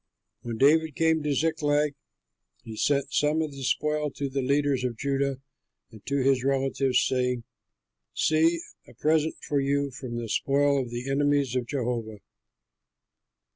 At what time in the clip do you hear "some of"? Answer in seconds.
3.13-3.51